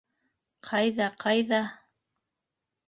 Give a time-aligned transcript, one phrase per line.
[0.69, 1.63] Ҡайҙа, ҡайҙа...